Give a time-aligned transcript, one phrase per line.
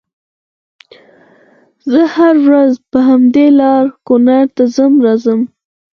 [1.91, 5.41] زه هره ورځ په همدې لار کونړ ته ځم راځم